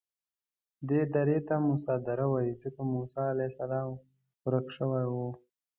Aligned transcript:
دې 0.89 1.01
درې 1.15 1.37
ته 1.47 1.55
موسی 1.65 1.95
دره 2.07 2.25
وایي 2.31 2.53
ځکه 2.61 2.81
موسی 2.91 3.21
علیه 3.33 3.49
السلام 3.51 3.89
ورک 4.45 4.67
شوی 4.77 5.05
و. 5.13 5.15